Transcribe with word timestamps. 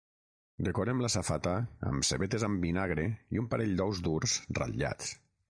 Decorem 0.67 1.03
la 1.05 1.11
safata 1.15 1.53
amb 1.89 2.07
cebetes 2.09 2.47
amb 2.49 2.65
vinagre 2.69 3.07
i 3.37 3.43
un 3.43 3.53
parell 3.53 3.77
d’ous 3.83 4.03
durs 4.09 4.35
ratllats. 4.63 5.15